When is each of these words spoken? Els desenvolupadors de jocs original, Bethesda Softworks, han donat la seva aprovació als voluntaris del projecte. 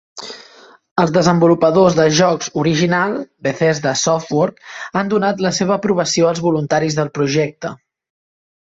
Els 1.01 1.11
desenvolupadors 1.17 1.97
de 1.99 2.05
jocs 2.21 2.49
original, 2.63 3.13
Bethesda 3.49 3.95
Softworks, 4.07 4.75
han 5.03 5.13
donat 5.15 5.45
la 5.49 5.53
seva 5.61 5.79
aprovació 5.81 6.33
als 6.33 6.45
voluntaris 6.49 7.01
del 7.03 7.15
projecte. 7.21 7.77